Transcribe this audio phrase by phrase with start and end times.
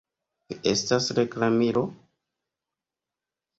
[0.53, 1.85] Vi estas reklamilo!?